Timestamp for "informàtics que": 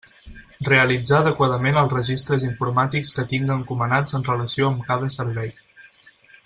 2.47-3.29